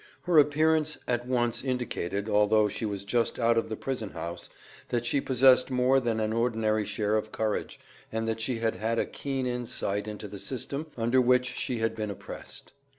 [0.23, 4.49] Her appearance at once indicated, although she was just out of the prison house,
[4.89, 7.79] that she possessed more than an ordinary share of courage,
[8.11, 11.95] and that she had had a keen insight into the system under which she had
[11.95, 12.73] been oppressed.